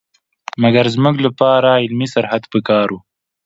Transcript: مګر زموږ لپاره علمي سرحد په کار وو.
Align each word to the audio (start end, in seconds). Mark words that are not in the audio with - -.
مګر 0.61 0.85
زموږ 0.95 1.15
لپاره 1.25 1.69
علمي 1.83 2.07
سرحد 2.13 2.43
په 2.51 2.59
کار 2.69 2.87
وو. 2.91 2.99